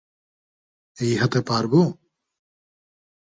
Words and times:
এই 0.97 1.13
হাতে 1.15 1.39
পারবো? 1.41 1.81